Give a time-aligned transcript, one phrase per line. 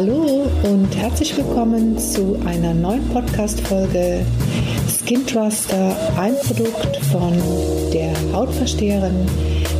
[0.00, 4.24] Hallo und herzlich willkommen zu einer neuen Podcast-Folge
[4.86, 7.32] Skin Truster, ein Produkt von
[7.92, 9.26] der Hautversteherin.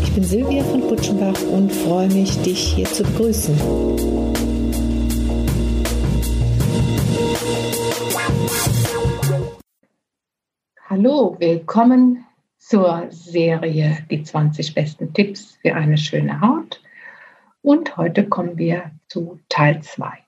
[0.02, 3.54] Ich bin Silvia von Butschenbach und freue mich, dich hier zu begrüßen.
[10.88, 12.24] Hallo, willkommen
[12.56, 16.80] zur Serie Die 20 besten Tipps für eine schöne Haut.
[17.68, 20.24] Und heute kommen wir zu Teil 2.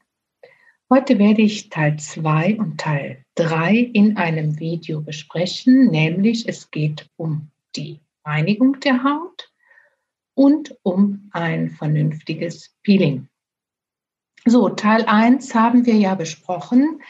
[0.91, 7.09] Heute werde ich Teil 2 und Teil 3 in einem Video besprechen, nämlich es geht
[7.17, 9.51] um die Reinigung der Haut
[10.35, 13.27] und um ein vernünftiges Peeling.
[14.45, 17.01] So, Teil 1 haben wir ja besprochen,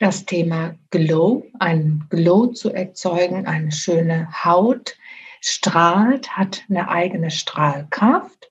[0.00, 4.98] das Thema Glow, ein Glow zu erzeugen, eine schöne Haut
[5.40, 8.47] strahlt, hat eine eigene Strahlkraft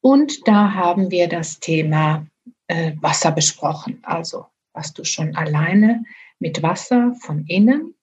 [0.00, 2.26] und da haben wir das Thema
[2.66, 6.04] äh, Wasser besprochen, also was du schon alleine
[6.38, 7.94] mit Wasser von innen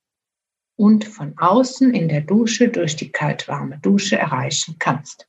[0.76, 5.28] und von außen in der Dusche durch die kaltwarme Dusche erreichen kannst.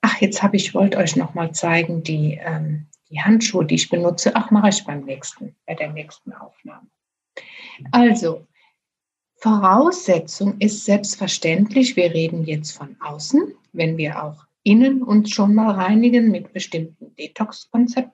[0.00, 3.88] Ach, jetzt habe ich wollte euch noch mal zeigen die ähm, die Handschuhe, die ich
[3.88, 4.34] benutze.
[4.34, 6.88] Ach, mache ich beim nächsten, bei der nächsten Aufnahme.
[7.92, 8.46] Also
[9.36, 11.96] Voraussetzung ist selbstverständlich.
[11.96, 17.14] Wir reden jetzt von außen, wenn wir auch innen uns schon mal reinigen mit bestimmten
[17.16, 18.12] Detox-Konzepten.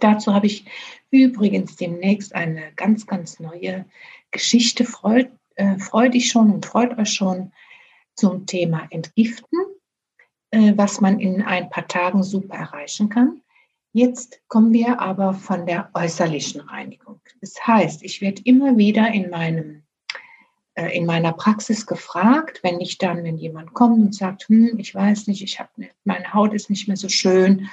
[0.00, 0.66] Dazu habe ich
[1.10, 3.86] übrigens demnächst eine ganz, ganz neue
[4.30, 4.84] Geschichte.
[4.84, 7.52] Freut, äh, freut dich schon und freut euch schon
[8.14, 9.58] zum Thema Entgiften,
[10.50, 13.40] äh, was man in ein paar Tagen super erreichen kann.
[13.92, 17.20] Jetzt kommen wir aber von der äußerlichen Reinigung.
[17.40, 19.82] Das heißt, ich werde immer wieder in meinem
[20.86, 25.26] in meiner Praxis gefragt, wenn ich dann, wenn jemand kommt und sagt, hm, ich weiß
[25.26, 25.70] nicht, ich habe
[26.04, 27.68] meine Haut ist nicht mehr so schön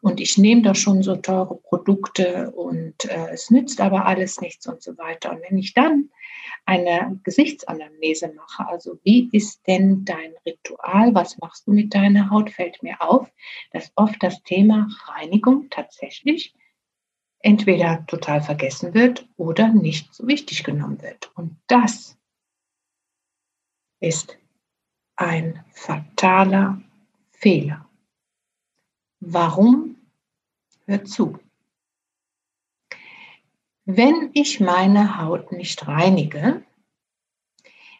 [0.00, 4.66] und ich nehme da schon so teure Produkte und äh, es nützt aber alles nichts
[4.66, 5.30] und so weiter.
[5.32, 6.10] Und wenn ich dann
[6.64, 12.50] eine Gesichtsanamnese mache, also wie ist denn dein Ritual, was machst du mit deiner Haut,
[12.50, 13.30] fällt mir auf,
[13.72, 16.54] dass oft das Thema Reinigung tatsächlich
[17.40, 21.30] entweder total vergessen wird oder nicht so wichtig genommen wird.
[21.34, 22.16] Und das
[24.00, 24.38] ist
[25.16, 26.82] ein fataler
[27.30, 27.88] Fehler.
[29.20, 29.96] Warum?
[30.86, 31.38] Hör zu.
[33.84, 36.62] Wenn ich meine Haut nicht reinige,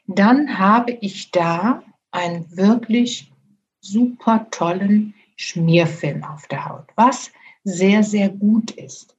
[0.07, 3.33] dann habe ich da einen wirklich
[3.81, 7.31] super tollen Schmierfilm auf der Haut, was
[7.65, 9.17] sehr, sehr gut ist.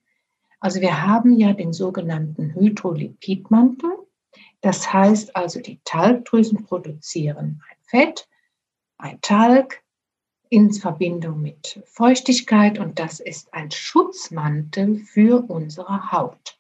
[0.60, 3.92] Also wir haben ja den sogenannten Hydrolipidmantel.
[4.62, 8.28] Das heißt also, die Talgdrüsen produzieren ein Fett,
[8.98, 9.84] ein Talg
[10.50, 16.60] in Verbindung mit Feuchtigkeit und das ist ein Schutzmantel für unsere Haut.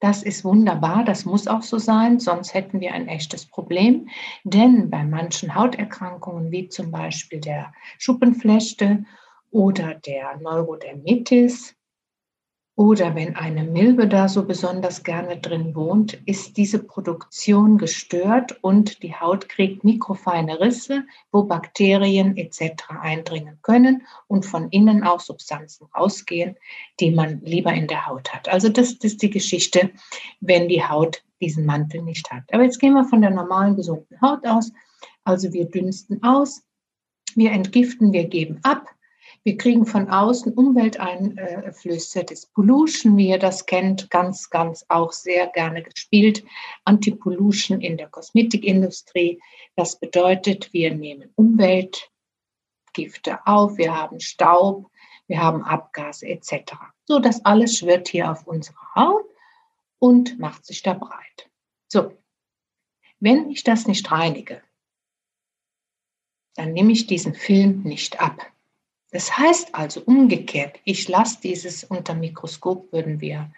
[0.00, 4.08] Das ist wunderbar, das muss auch so sein, sonst hätten wir ein echtes Problem.
[4.44, 9.04] Denn bei manchen Hauterkrankungen, wie zum Beispiel der Schuppenflechte
[9.50, 11.74] oder der Neurodermitis,
[12.78, 19.02] oder wenn eine Milbe da so besonders gerne drin wohnt, ist diese Produktion gestört und
[19.02, 22.84] die Haut kriegt mikrofeine Risse, wo Bakterien etc.
[23.00, 26.54] eindringen können und von innen auch Substanzen rausgehen,
[27.00, 28.48] die man lieber in der Haut hat.
[28.48, 29.90] Also das, ist die Geschichte,
[30.40, 32.44] wenn die Haut diesen Mantel nicht hat.
[32.52, 34.70] Aber jetzt gehen wir von der normalen gesunden Haut aus.
[35.24, 36.62] Also wir dünsten aus,
[37.34, 38.86] wir entgiften, wir geben ab
[39.48, 45.46] wir kriegen von außen Umwelteinflüsse, das Pollution, wie ihr das kennt, ganz, ganz auch sehr
[45.46, 46.44] gerne gespielt.
[46.84, 49.40] Anti-Pollution in der Kosmetikindustrie.
[49.74, 52.10] Das bedeutet, wir nehmen Umweltgifte
[53.46, 54.90] auf, wir haben Staub,
[55.28, 56.74] wir haben Abgase etc.
[57.06, 59.24] So, das alles schwirrt hier auf unserer Haut
[59.98, 61.48] und macht sich da breit.
[61.90, 62.12] So,
[63.18, 64.60] wenn ich das nicht reinige,
[66.54, 68.52] dann nehme ich diesen Film nicht ab.
[69.10, 73.50] Das heißt also umgekehrt, ich lasse dieses unter Mikroskop, würden wir,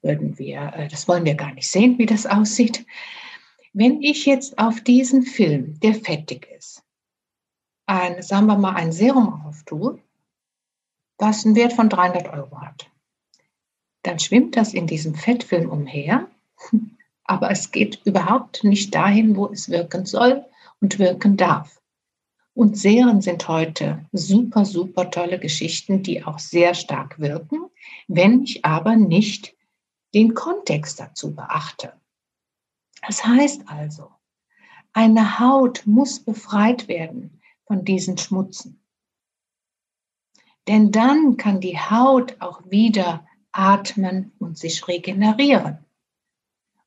[0.00, 2.86] würden wir, äh, das wollen wir gar nicht sehen, wie das aussieht.
[3.74, 6.82] Wenn ich jetzt auf diesen Film, der fettig ist,
[7.86, 9.98] ein, sagen wir mal, ein Serum auftue,
[11.18, 12.90] was einen Wert von 300 Euro hat,
[14.02, 16.28] dann schwimmt das in diesem Fettfilm umher,
[17.24, 20.44] aber es geht überhaupt nicht dahin, wo es wirken soll
[20.80, 21.81] und wirken darf.
[22.54, 27.70] Und Serien sind heute super, super tolle Geschichten, die auch sehr stark wirken,
[28.08, 29.56] wenn ich aber nicht
[30.14, 31.94] den Kontext dazu beachte.
[33.06, 34.10] Das heißt also,
[34.92, 38.82] eine Haut muss befreit werden von diesen Schmutzen.
[40.68, 45.78] Denn dann kann die Haut auch wieder atmen und sich regenerieren.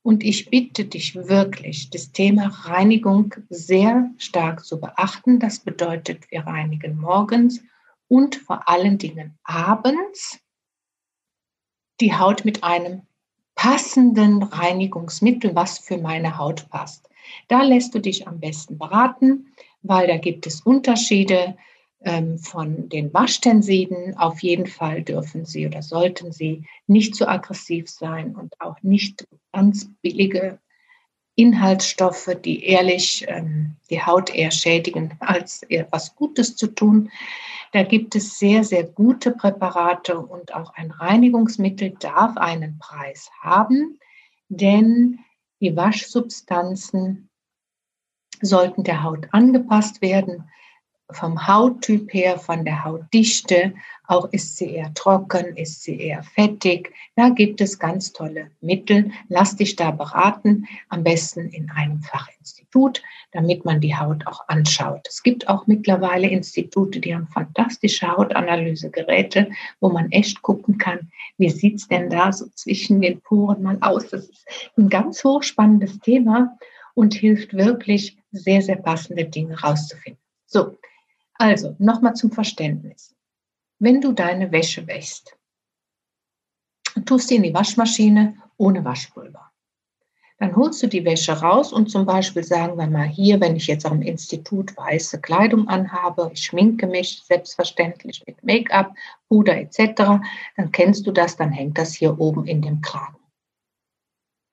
[0.06, 5.40] Und ich bitte dich wirklich, das Thema Reinigung sehr stark zu beachten.
[5.40, 7.60] Das bedeutet, wir reinigen morgens
[8.06, 10.38] und vor allen Dingen abends
[12.00, 13.02] die Haut mit einem
[13.56, 17.10] passenden Reinigungsmittel, was für meine Haut passt.
[17.48, 19.48] Da lässt du dich am besten beraten,
[19.82, 21.56] weil da gibt es Unterschiede
[22.38, 24.16] von den Waschtensiden.
[24.16, 29.26] Auf jeden Fall dürfen sie oder sollten sie nicht zu aggressiv sein und auch nicht
[29.52, 30.58] ganz billige
[31.36, 37.10] Inhaltsstoffe, die ehrlich ähm, die Haut eher schädigen, als etwas Gutes zu tun.
[37.72, 43.98] Da gibt es sehr, sehr gute Präparate und auch ein Reinigungsmittel darf einen Preis haben,
[44.48, 45.18] denn
[45.60, 47.28] die Waschsubstanzen
[48.40, 50.44] sollten der Haut angepasst werden
[51.10, 53.74] vom Hauttyp her, von der Hautdichte,
[54.08, 56.92] auch ist sie eher trocken, ist sie eher fettig.
[57.16, 59.10] Da gibt es ganz tolle Mittel.
[59.28, 65.06] Lass dich da beraten, am besten in einem Fachinstitut, damit man die Haut auch anschaut.
[65.08, 69.50] Es gibt auch mittlerweile Institute, die haben fantastische Hautanalysegeräte,
[69.80, 73.78] wo man echt gucken kann, wie sieht es denn da so zwischen den Poren mal
[73.80, 74.08] aus.
[74.08, 76.56] Das ist ein ganz hochspannendes Thema
[76.94, 80.20] und hilft wirklich, sehr, sehr passende Dinge rauszufinden.
[80.46, 80.76] So,
[81.38, 83.14] also, nochmal zum Verständnis.
[83.78, 85.36] Wenn du deine Wäsche wäschst
[87.04, 89.50] tust sie in die Waschmaschine ohne Waschpulver,
[90.38, 93.66] dann holst du die Wäsche raus und zum Beispiel sagen wir mal hier, wenn ich
[93.66, 98.94] jetzt am Institut weiße Kleidung anhabe, ich schminke mich selbstverständlich mit Make-up,
[99.28, 100.20] Puder etc.,
[100.56, 103.16] dann kennst du das, dann hängt das hier oben in dem Kragen.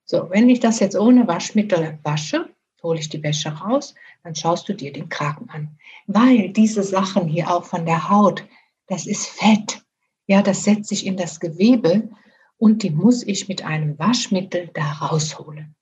[0.06, 2.48] So, wenn ich das jetzt ohne Waschmittel wasche,
[2.84, 5.76] hole ich die Wäsche raus, dann schaust du dir den Kragen an.
[6.06, 8.44] Weil diese Sachen hier auch von der Haut,
[8.86, 9.82] das ist Fett.
[10.26, 12.08] Ja, das setzt sich in das Gewebe
[12.56, 15.74] und die muss ich mit einem Waschmittel da rausholen.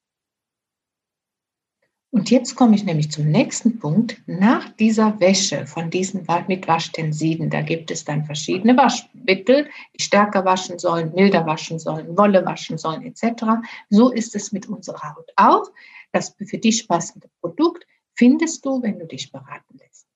[2.15, 4.21] Und jetzt komme ich nämlich zum nächsten Punkt.
[4.27, 9.67] Nach dieser Wäsche von diesen mit Waschtensiden, da gibt es dann verschiedene Waschmittel,
[9.97, 13.45] die stärker waschen sollen, milder waschen sollen, Wolle waschen sollen etc.
[13.89, 15.71] So ist es mit unserer Haut auch.
[16.13, 20.07] Das für dich passende Produkt findest du, wenn du dich beraten lässt.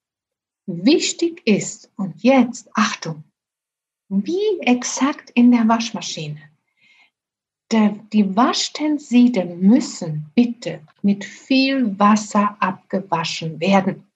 [0.67, 3.25] Wichtig ist, und jetzt Achtung,
[4.09, 6.41] wie exakt in der Waschmaschine.
[7.73, 14.07] Die Waschtenside müssen bitte mit viel Wasser abgewaschen werden.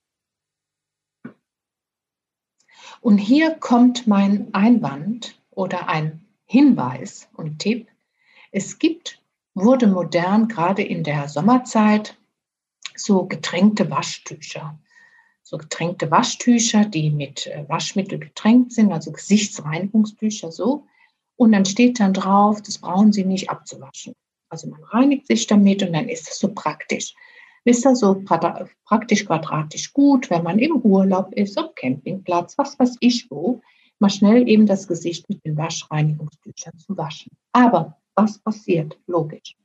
[3.00, 7.88] Und hier kommt mein Einwand oder ein Hinweis und Tipp.
[8.52, 9.20] Es gibt
[9.54, 12.16] wurde modern, gerade in der Sommerzeit,
[12.96, 14.78] so getränkte Waschtücher.
[15.42, 20.86] So getränkte Waschtücher, die mit äh, Waschmittel getränkt sind, also Gesichtsreinigungstücher so.
[21.36, 24.14] Und dann steht dann drauf, das brauchen Sie nicht abzuwaschen.
[24.48, 27.14] Also man reinigt sich damit und dann ist es so praktisch.
[27.64, 28.22] Ist das so
[28.84, 33.60] praktisch quadratisch gut, wenn man im Urlaub ist, auf Campingplatz, was weiß ich wo,
[33.98, 37.32] mal schnell eben das Gesicht mit den Waschreinigungstüchern zu waschen.
[37.52, 39.56] Aber was passiert, logisch.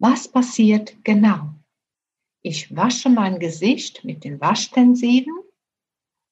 [0.00, 1.42] Was passiert genau?
[2.42, 5.36] Ich wasche mein Gesicht mit den Waschtensiden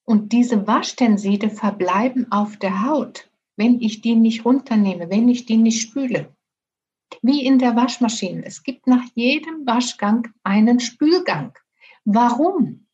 [0.04, 5.58] und diese Waschtenside verbleiben auf der Haut, wenn ich die nicht runternehme, wenn ich die
[5.58, 6.34] nicht spüle.
[7.22, 8.44] Wie in der Waschmaschine.
[8.44, 11.56] Es gibt nach jedem Waschgang einen Spülgang.
[12.04, 12.88] Warum?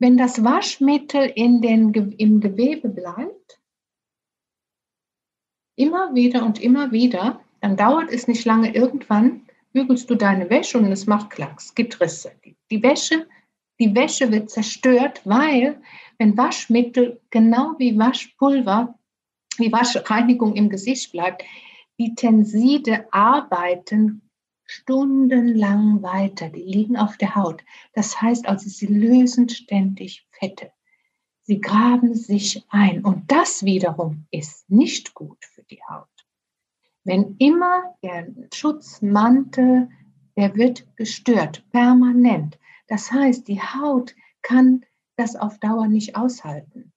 [0.00, 3.41] Wenn das Waschmittel in den, im Gewebe bleibt,
[5.76, 8.74] immer wieder und immer wieder, dann dauert es nicht lange.
[8.74, 12.32] Irgendwann bügelst du deine Wäsche und es macht Klacks, gibt Risse.
[12.70, 13.26] Die Wäsche,
[13.78, 15.80] die Wäsche wird zerstört, weil
[16.18, 18.98] wenn Waschmittel genau wie Waschpulver,
[19.58, 21.42] wie Waschreinigung im Gesicht bleibt,
[21.98, 24.22] die Tenside arbeiten
[24.64, 26.48] stundenlang weiter.
[26.48, 27.62] Die liegen auf der Haut.
[27.92, 30.72] Das heißt also, sie lösen ständig Fette.
[31.44, 36.06] Sie graben sich ein und das wiederum ist nicht gut für die Haut.
[37.04, 39.88] Wenn immer der Schutzmantel,
[40.36, 42.58] der wird gestört, permanent.
[42.86, 44.84] Das heißt, die Haut kann
[45.16, 46.92] das auf Dauer nicht aushalten.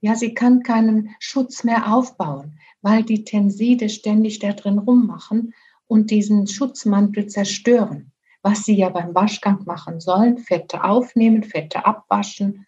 [0.00, 5.54] Ja, sie kann keinen Schutz mehr aufbauen, weil die Tenside ständig da drin rummachen
[5.86, 8.12] und diesen Schutzmantel zerstören.
[8.42, 12.66] Was sie ja beim Waschgang machen sollen, Fette aufnehmen, Fette abwaschen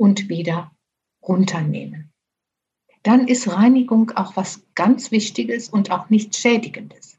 [0.00, 0.72] und wieder
[1.20, 2.10] runternehmen.
[3.02, 7.18] Dann ist Reinigung auch was ganz Wichtiges und auch nichts Schädigendes.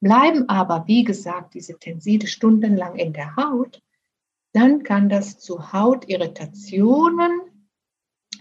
[0.00, 3.82] Bleiben aber, wie gesagt, diese Tenside stundenlang in der Haut,
[4.52, 7.40] dann kann das zu Hautirritationen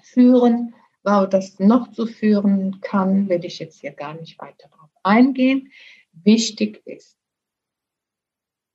[0.03, 0.75] führen.
[1.03, 5.71] Aber das noch zu führen kann, will ich jetzt hier gar nicht weiter darauf eingehen.
[6.13, 7.17] Wichtig ist,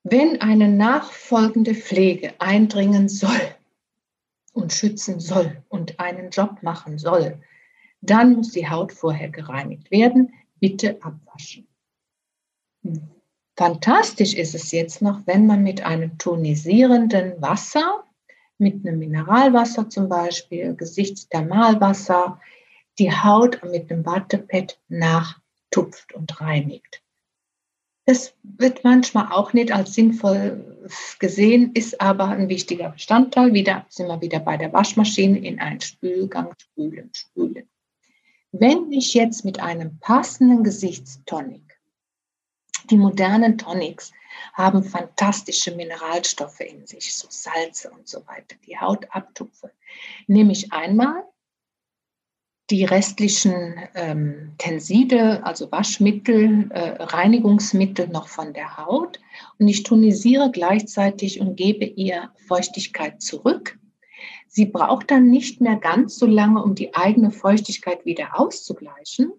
[0.03, 3.56] wenn eine nachfolgende Pflege eindringen soll
[4.57, 7.41] und schützen soll und einen Job machen soll,
[8.01, 10.33] dann muss die Haut vorher gereinigt werden.
[10.59, 11.69] Bitte abwaschen.
[13.57, 18.05] Fantastisch ist es jetzt noch, wenn man mit einem tonisierenden Wasser,
[18.59, 22.41] mit einem Mineralwasser zum Beispiel, Gesichtsthermalwasser,
[22.99, 27.03] die Haut mit einem Wattepad nachtupft und reinigt.
[28.07, 33.53] Das wird manchmal auch nicht als sinnvoll gesehen, ist aber ein wichtiger Bestandteil.
[33.53, 37.69] Wieder sind wir wieder bei der Waschmaschine in einen Spülgang spülen, spülen.
[38.53, 41.81] Wenn ich jetzt mit einem passenden Gesichtstonic,
[42.91, 44.13] die modernen Tonics
[44.53, 49.73] haben fantastische Mineralstoffe in sich, so Salze und so weiter, die Haut abtupfe,
[50.29, 51.25] nehme ich einmal
[52.71, 59.21] die restlichen ähm, Tenside, also Waschmittel, äh, Reinigungsmittel noch von der Haut
[59.59, 63.79] und ich tonisiere gleichzeitig und gebe ihr Feuchtigkeit zurück.
[64.49, 69.33] Sie braucht dann nicht mehr ganz so lange, um die eigene Feuchtigkeit wieder auszugleichen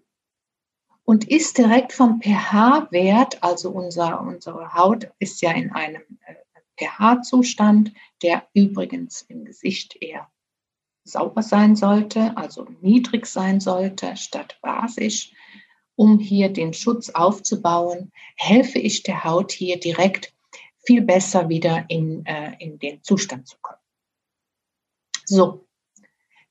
[1.04, 6.34] und ist direkt vom pH-Wert, also unser, unsere Haut ist ja in einem äh,
[6.78, 7.92] pH-Zustand,
[8.22, 10.28] der übrigens im Gesicht eher
[11.08, 15.32] sauber sein sollte, also niedrig sein sollte statt basisch,
[15.96, 20.32] um hier den Schutz aufzubauen, helfe ich der Haut hier direkt
[20.86, 23.80] viel besser wieder in, äh, in den Zustand zu kommen.
[25.24, 25.66] So,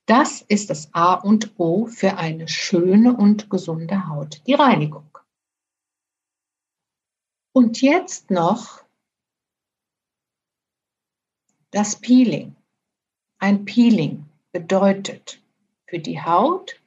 [0.06, 5.18] das ist das A und O für eine schöne und gesunde Haut, die Reinigung.
[7.54, 8.84] Und jetzt noch
[11.72, 12.56] das Peeling.
[13.40, 14.27] Ein Peeling
[14.58, 15.40] bedeutet
[15.86, 16.82] für die Haut,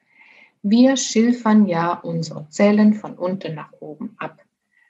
[0.61, 4.43] wir schilfern ja unsere Zellen von unten nach oben ab.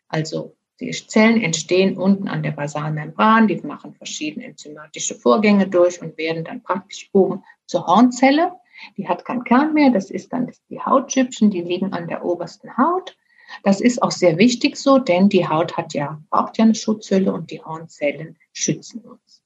[0.08, 6.16] Also die Zellen entstehen unten an der Basalmembran, die machen verschiedene enzymatische Vorgänge durch und
[6.16, 8.52] werden dann praktisch oben zur Hornzelle.
[8.96, 12.78] Die hat keinen Kern mehr, das ist dann die Hautschüppchen, die liegen an der obersten
[12.78, 13.18] Haut.
[13.62, 17.30] Das ist auch sehr wichtig so, denn die Haut hat ja, braucht ja eine Schutzhülle
[17.30, 19.42] und die Hornzellen schützen uns.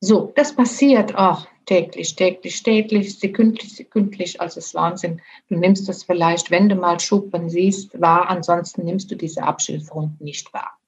[0.00, 5.20] So, das passiert auch täglich, täglich, täglich, sekündlich, sekündlich, also es ist Wahnsinn.
[5.48, 10.16] Du nimmst das vielleicht, wenn du mal Schuppen siehst, wahr, ansonsten nimmst du diese Abschilferung
[10.20, 10.78] nicht wahr.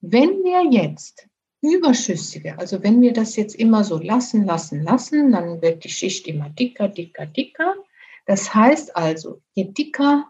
[0.00, 1.28] Wenn wir jetzt
[1.60, 6.26] überschüssige, also wenn wir das jetzt immer so lassen, lassen, lassen, dann wird die Schicht
[6.26, 7.74] immer dicker, dicker, dicker.
[8.26, 10.28] Das heißt also, je dicker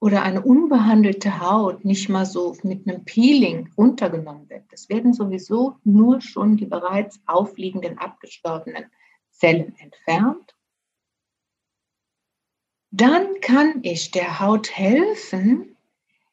[0.00, 4.64] oder eine unbehandelte Haut nicht mal so mit einem Peeling runtergenommen wird.
[4.70, 8.86] Das werden sowieso nur schon die bereits aufliegenden, abgestorbenen
[9.30, 10.56] Zellen entfernt.
[12.90, 15.76] Dann kann ich der Haut helfen,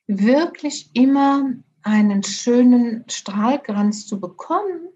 [0.08, 1.52] wirklich immer
[1.84, 4.90] einen schönen Strahlkranz zu bekommen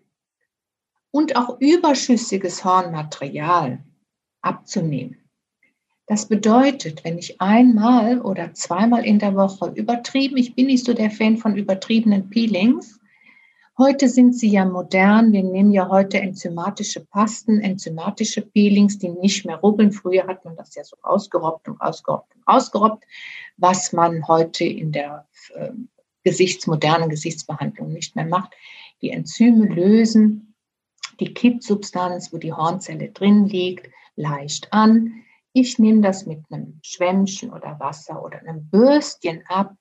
[1.11, 3.83] und auch überschüssiges Hornmaterial
[4.41, 5.20] abzunehmen.
[6.11, 10.93] Das bedeutet, wenn ich einmal oder zweimal in der Woche übertrieben, ich bin nicht so
[10.93, 12.99] der Fan von übertriebenen Peelings.
[13.77, 15.31] Heute sind sie ja modern.
[15.31, 19.93] Wir nehmen ja heute enzymatische Pasten, enzymatische Peelings, die nicht mehr rubbeln.
[19.93, 23.05] Früher hat man das ja so ausgerobbt und ausgerobbt und ausgerobbt,
[23.55, 25.69] was man heute in der äh,
[26.25, 28.51] gesichtsmodernen Gesichtsbehandlung nicht mehr macht.
[29.01, 30.55] Die Enzyme lösen
[31.21, 37.51] die Kippsubstanz, wo die Hornzelle drin liegt, leicht an ich nehme das mit einem Schwämmchen
[37.51, 39.75] oder Wasser oder einem Bürstchen ab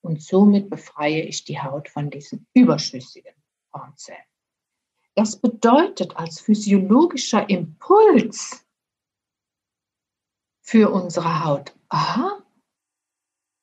[0.00, 3.34] und somit befreie ich die Haut von diesen überschüssigen
[3.72, 4.22] Hornzellen.
[5.14, 8.64] Das bedeutet als physiologischer Impuls
[10.62, 12.42] für unsere Haut, aha,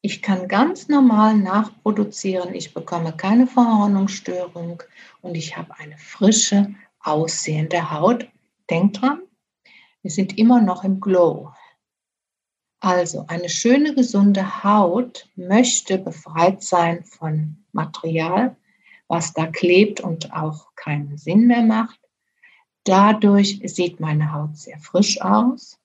[0.01, 4.83] ich kann ganz normal nachproduzieren, ich bekomme keine Verhornungsstörung
[5.21, 8.27] und ich habe eine frische, aussehende Haut.
[8.69, 9.21] Denkt dran,
[10.05, 11.51] wir sind immer noch im Glow.
[12.79, 18.55] Also eine schöne, gesunde Haut möchte befreit sein von Material,
[19.07, 21.99] was da klebt und auch keinen Sinn mehr macht.
[22.83, 25.79] Dadurch sieht meine Haut sehr frisch aus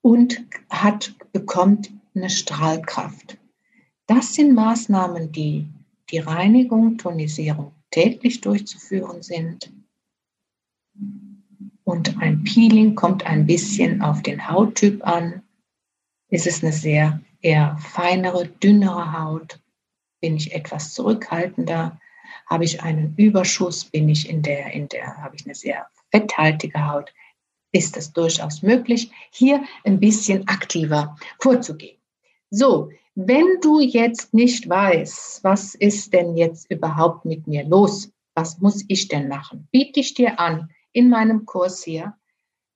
[0.00, 3.38] und hat, bekommt eine Strahlkraft.
[4.08, 5.68] Das sind Maßnahmen, die
[6.10, 9.72] die Reinigung, Tonisierung täglich durchzuführen sind
[11.94, 15.42] und ein Peeling kommt ein bisschen auf den Hauttyp an.
[16.28, 19.60] Ist es eine sehr eher feinere, dünnere Haut?
[20.20, 22.00] Bin ich etwas zurückhaltender?
[22.46, 23.84] Habe ich einen Überschuss?
[23.84, 27.12] Bin ich in der, in der, habe ich eine sehr fetthaltige Haut
[27.70, 31.98] ist es durchaus möglich, hier ein bisschen aktiver vorzugehen.
[32.50, 38.12] So, wenn du jetzt nicht weißt, was ist denn jetzt überhaupt mit mir los?
[38.34, 39.66] Was muss ich denn machen?
[39.72, 42.14] Biete ich dir an, in meinem Kurs hier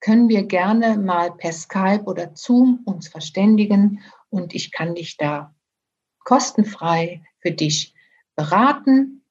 [0.01, 5.55] können wir gerne mal per Skype oder Zoom uns verständigen und ich kann dich da
[6.25, 7.95] kostenfrei für dich
[8.37, 9.23] beraten.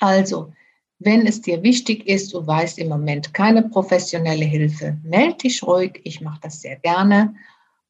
[0.00, 0.52] Also,
[0.98, 6.00] wenn es dir wichtig ist, du weißt im Moment keine professionelle Hilfe, melde dich ruhig.
[6.04, 7.34] Ich mache das sehr gerne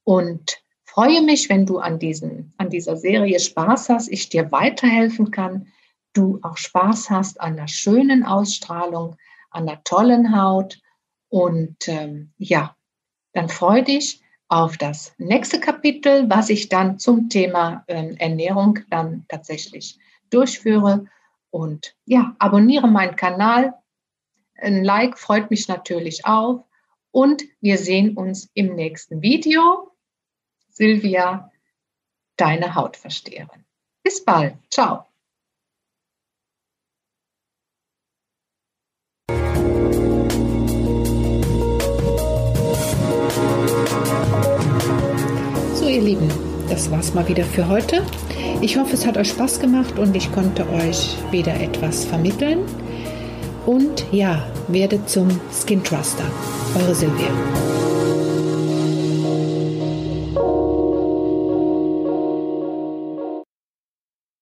[0.03, 5.31] und freue mich, wenn du an, diesen, an dieser Serie Spaß hast, ich dir weiterhelfen
[5.31, 5.67] kann,
[6.13, 9.15] du auch Spaß hast an der schönen Ausstrahlung,
[9.53, 10.79] an der tollen Haut.
[11.29, 12.75] Und ähm, ja,
[13.33, 19.25] dann freue dich auf das nächste Kapitel, was ich dann zum Thema ähm, Ernährung dann
[19.27, 19.97] tatsächlich
[20.29, 21.05] durchführe.
[21.49, 23.73] Und ja, abonniere meinen Kanal.
[24.55, 26.65] Ein Like freut mich natürlich auch.
[27.11, 29.91] Und wir sehen uns im nächsten Video.
[30.69, 31.51] Silvia,
[32.37, 33.65] deine Hautversteherin.
[34.03, 34.55] Bis bald.
[34.71, 35.12] Ciao.
[45.93, 46.27] Ihr Lieben,
[46.69, 48.01] das war's mal wieder für heute.
[48.61, 52.59] Ich hoffe, es hat euch Spaß gemacht und ich konnte euch wieder etwas vermitteln.
[53.67, 56.25] Und ja, werdet zum Skin Truster.
[56.75, 58.02] Eure Silvia.